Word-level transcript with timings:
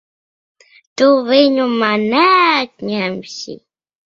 Tu 1.01 1.09
viņu 1.27 1.67
man 1.83 2.07
neatņemsi! 2.15 3.57